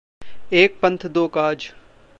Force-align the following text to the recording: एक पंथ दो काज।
एक 0.53 0.79
पंथ 0.81 1.05
दो 1.07 1.27
काज। 1.27 1.71